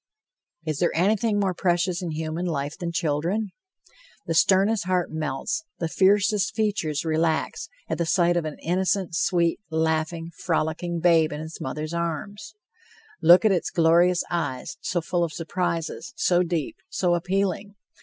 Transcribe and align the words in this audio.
Is 0.65 0.79
there 0.79 0.89
anything 0.95 1.39
more 1.39 1.53
precious 1.53 2.01
in 2.01 2.09
human 2.09 2.47
life 2.47 2.75
than 2.75 2.91
children? 2.91 3.51
The 4.25 4.33
sternest 4.33 4.85
heart 4.85 5.11
melts, 5.11 5.63
the 5.77 5.87
fiercest 5.87 6.55
features 6.55 7.05
relax, 7.05 7.69
at 7.87 7.99
the 7.99 8.07
sight 8.07 8.35
of 8.35 8.43
an 8.43 8.57
innocent, 8.63 9.13
sweet, 9.13 9.59
laughing, 9.69 10.31
frolicking 10.43 11.01
babe 11.01 11.31
in 11.31 11.39
its 11.39 11.61
mother's 11.61 11.93
arms. 11.93 12.55
Look 13.21 13.45
at 13.45 13.51
its 13.51 13.69
glorious 13.69 14.23
eyes, 14.31 14.75
so 14.81 15.01
full 15.01 15.23
of 15.23 15.33
surprises, 15.33 16.13
so 16.15 16.41
deep, 16.41 16.77
so 16.89 17.13
appealing! 17.13 17.75